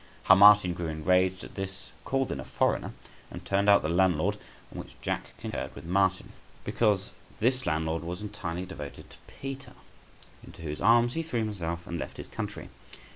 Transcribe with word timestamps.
How 0.23 0.33
Martin 0.33 0.73
grew 0.73 0.87
enraged 0.87 1.43
at 1.43 1.53
this, 1.53 1.91
called 2.05 2.31
in 2.31 2.39
a 2.39 2.43
foreigner 2.43 2.87
{164d} 2.87 2.91
and 3.29 3.45
turned 3.45 3.69
out 3.69 3.83
the 3.83 3.89
landlord; 3.89 4.39
in 4.71 4.79
which 4.79 4.99
Jack 4.99 5.35
concurred 5.37 5.75
with 5.75 5.85
Martin, 5.85 6.31
because 6.63 7.11
this 7.39 7.67
landlord 7.67 8.03
was 8.03 8.19
entirely 8.19 8.65
devoted 8.65 9.11
to 9.11 9.17
Peter, 9.27 9.73
into 10.43 10.63
whose 10.63 10.81
arms 10.81 11.13
he 11.13 11.21
threw 11.21 11.41
himself, 11.41 11.85
and 11.85 11.99
left 11.99 12.17
his 12.17 12.27
country. 12.29 12.69